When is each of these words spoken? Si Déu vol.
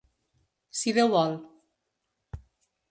Si 0.79 0.93
Déu 0.99 1.11
vol. 1.13 1.37